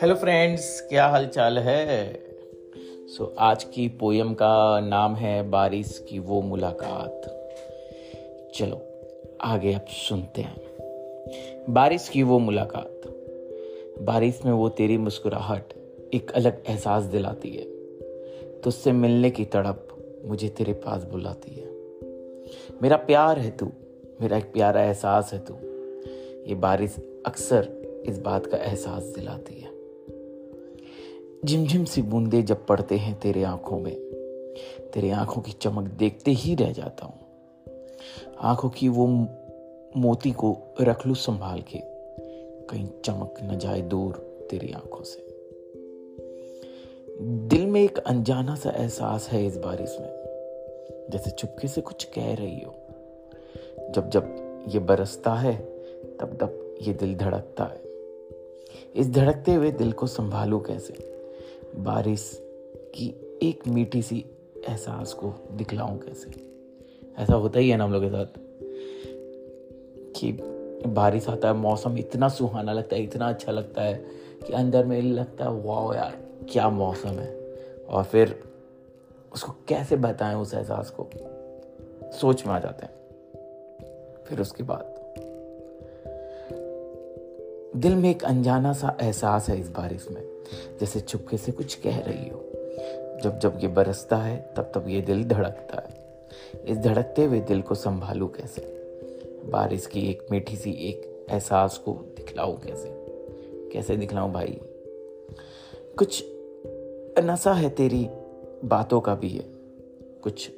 Hello 0.00 0.14
friends 0.14 0.80
क्या 0.80 1.06
हाल 1.06 1.26
चाल 1.26 1.58
है? 1.58 2.14
सो 3.06 3.24
so, 3.24 3.30
आज 3.38 3.64
की 3.64 3.88
पोयम 3.88 4.34
का 4.34 4.80
नाम 4.80 5.14
है 5.14 5.50
बारिश 5.50 6.06
की 6.08 6.18
वो 6.18 6.40
मुलाकात। 6.40 7.48
चलो 8.54 8.80
आगे 9.40 9.72
अब 9.72 9.86
सुनते 9.86 10.40
हैं। 10.42 10.60
बारिश 11.70 12.08
की 12.08 12.22
वो 12.22 12.38
मुलाकात। 12.38 13.00
बारिश 14.02 14.40
में 14.44 14.52
वो 14.52 14.68
तेरी 14.68 14.98
मुस्कुराहट 14.98 15.72
एक 16.14 16.30
अलग 16.30 16.62
एहसास 16.68 17.04
दिलाती 17.04 17.50
है। 17.50 17.64
तुझसे 18.60 18.92
मिलने 18.92 19.30
की 19.30 19.44
तड़प 19.44 19.88
मुझे 20.24 20.48
तेरे 20.48 20.72
पास 20.72 21.04
बुलाती 21.04 21.54
है। 21.54 21.66
मेरा 22.82 22.96
प्यार 22.96 23.38
है 23.38 23.50
तू 23.50 23.72
मेरा 24.20 24.36
एक 24.36 24.44
प्यारा 24.44 24.82
एहसास 24.82 25.32
है 25.32 25.38
तू। 25.38 25.54
ये 26.48 26.54
बारिश 26.54 26.96
अक्सर 27.26 27.68
इस 28.06 28.18
बात 28.18 28.46
का 28.46 28.56
एहसास 28.56 29.02
दिलाती 29.02 29.54
है। 29.54 29.74
झिमझिम 31.44 31.84
सी 31.84 32.02
बूंदे 32.02 32.42
जब 32.42 32.66
पड़ते 32.66 32.96
हैं 32.96 33.20
तेरे 33.20 33.42
आँखों 33.42 33.78
में, 33.78 33.94
तेरे 34.94 35.10
आँखों 35.10 35.42
की 35.42 35.52
चमक 35.52 35.90
देखते 35.90 36.30
ही 36.30 36.54
रह 36.54 36.72
जाता 36.72 37.06
हूँ। 37.06 37.18
आँखों 38.40 38.68
की 38.68 38.88
वो 38.88 39.06
मोती 39.96 40.32
को 40.32 40.56
रख 40.80 41.06
लू 41.06 41.14
संभाल 41.14 41.60
के, 41.60 41.80
कहीं 42.66 42.88
चमक 43.04 43.34
न 43.42 43.58
जाए 43.58 43.80
दूर 43.80 44.14
तेरी 44.50 44.72
आँखों 44.72 45.04
से। 45.04 45.26
दिल 47.48 47.66
में 47.66 47.82
एक 47.82 47.98
अनजाना 47.98 48.54
सा 48.54 48.70
एहसास 48.70 49.28
है 49.28 49.46
इस 49.46 49.56
बारिश 49.56 49.96
में, 50.00 50.10
जैसे 51.10 51.30
चुपके 51.30 51.68
से 51.68 51.80
कुछ 51.80 52.04
कह 52.04 52.34
रही 52.34 52.60
हो। 52.60 52.85
जब 53.90 54.10
जब 54.10 54.36
ये 54.68 54.78
बरसता 54.78 55.34
है, 55.34 55.56
तब 56.20 56.38
तब 56.40 56.74
ये 56.82 56.92
दिल 56.92 57.16
धड़कता 57.16 57.64
है। 57.64 57.80
इस 58.94 59.10
धड़कते 59.10 59.54
हुए 59.54 59.70
दिल 59.70 59.92
को 59.92 60.06
संभालू 60.06 60.58
कैसे? 60.60 60.94
बारिश 61.76 62.42
की 62.94 63.38
एक 63.42 63.68
मीठी 63.68 64.02
सी 64.02 64.24
एहसास 64.68 65.12
को 65.12 65.34
दिखलाऊं 65.52 65.98
कैसे? 65.98 66.30
ऐसा 67.18 67.34
होता 67.34 67.58
ही 67.58 67.70
है 67.70 67.76
ना 67.76 67.84
हम 67.84 67.92
लोग 67.92 68.02
के 68.02 68.08
साथ 68.08 68.26
कि 70.20 70.32
बारिश 70.86 71.28
आता 71.28 71.48
है, 71.48 71.54
मौसम 71.54 71.98
इतना 71.98 72.28
सुहाना 72.28 72.72
लगता 72.72 72.96
है, 72.96 73.02
इतना 73.02 73.28
अच्छा 73.28 73.52
लगता 73.52 73.82
है 73.82 73.94
कि 74.46 74.52
अंदर 74.52 74.86
में 74.86 75.02
लगता 75.02 75.44
है 75.44 75.50
वाह 75.50 75.96
यार, 75.96 76.18
क्या 76.52 76.68
मौसम 76.68 77.08
है। 77.08 77.56
और 77.88 78.04
फिर 78.04 78.42
उसको 79.34 79.52
कैसे 79.68 79.96
बताएँ 79.96 80.34
उस 80.34 80.54
एहसास 80.54 80.94
को? 81.00 81.06
सोच 82.12 82.46
में 82.46 82.54
आ 82.54 82.58
जाते 82.58 82.86
हैं। 82.86 83.05
फिर 84.28 84.40
उसके 84.40 84.62
बाद 84.62 84.96
दिल 87.76 87.94
में 87.94 88.10
एक 88.10 88.24
अनजाना 88.24 88.72
सा 88.72 88.96
एहसास 89.00 89.48
है 89.48 89.60
इस 89.60 89.68
बारिश 89.68 90.08
में, 90.10 90.22
जैसे 90.80 91.00
चुपके 91.00 91.36
से 91.36 91.52
कुछ 91.52 91.74
कह 91.74 91.98
रही 91.98 92.28
हो। 92.28 92.42
जब 93.24 93.38
जब 93.38 93.58
ये 93.62 93.68
बरसता 93.68 94.16
है, 94.16 94.54
तब 94.56 94.72
तब 94.74 94.88
ये 94.88 95.00
दिल 95.00 95.24
धड़कता 95.24 95.88
है। 95.88 96.06
इस 96.64 96.78
धड़कते 96.78 97.24
हुए 97.24 97.40
दिल 97.40 97.62
को 97.62 97.74
संभालू 97.74 98.26
कैसे? 98.26 98.60
बारिश 99.44 99.86
की 99.86 100.10
एक 100.10 100.26
मीठी 100.30 100.56
सी 100.56 100.70
एक 100.70 101.26
एहसास 101.30 101.78
को 101.78 101.92
दिखलाऊं 101.92 102.54
कैसे? 102.54 102.88
कैसे 103.72 103.96
दिखलाऊं 103.96 104.32
भाई? 104.32 104.60
कुछ 105.98 106.24
नशा 107.18 107.52
है 107.52 107.70
तेरी 107.70 108.08
बातों 108.64 109.00
का 109.00 109.14
भी 109.14 109.28
है। 109.28 109.44
कुछ 110.22 110.50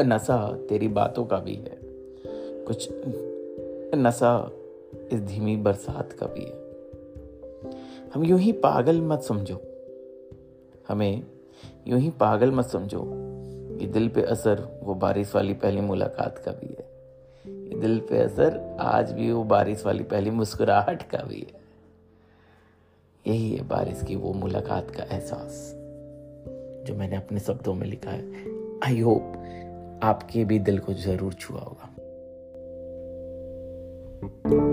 नशा 0.00 0.58
तेरी 0.68 0.88
बातों 0.88 1.24
का 1.24 1.38
भी 1.38 1.54
है। 1.54 1.83
कुछ 2.66 2.88
नशा 3.96 4.50
इस 5.12 5.20
धीमी 5.20 5.56
बरसात 5.56 6.12
का 6.12 6.26
भी 6.26 6.44
है। 6.44 6.62
हम 8.14 8.24
यूँ 8.24 8.38
ही 8.38 8.52
पागल 8.52 9.00
मत 9.00 9.22
समझो। 9.22 9.60
हमें 10.88 11.22
यूँ 11.88 11.98
ही 12.00 12.10
पागल 12.10 12.50
मत 12.50 12.66
समझो 12.66 13.02
ये 13.80 13.86
दिल 13.86 14.08
पे 14.08 14.22
असर 14.22 14.62
वो 14.82 14.94
बारिश 14.94 15.34
वाली 15.34 15.54
पहली 15.54 15.80
मुलाकात 15.80 16.38
का 16.38 16.52
भी 16.52 16.66
है। 16.68 16.86
ये 17.68 17.80
दिल 17.80 17.98
पे 18.00 18.18
असर 18.18 18.58
आज 18.80 19.12
भी 19.12 19.30
वो 19.32 19.44
बारिश 19.44 19.84
वाली 19.86 20.04
पहली 20.04 20.30
मुस्कुराहट 20.30 21.02
का 21.10 21.22
भी 21.22 21.40
है। 21.40 21.62
यही 23.24 23.50
है 23.50 23.62
बारिश 23.68 24.02
की 24.02 24.16
वो 24.16 24.32
मुलाकात 24.32 24.90
का 24.90 25.02
एहसास, 25.04 25.72
जो 26.86 26.94
मैंने 26.94 27.16
अपने 27.16 27.40
शब्दों 27.40 27.74
में 27.74 27.86
लिखा 27.86 28.10
है। 28.10 28.22
आई 28.84 29.00
होप 29.00 30.00
आपके 30.02 30.44
भी 30.44 30.58
दिल 30.58 30.78
को 30.78 30.94
ज़रूर 30.94 31.32
छुआ 31.32 31.60
होगा। 31.60 31.93
Thank 34.24 34.54
you. 34.54 34.63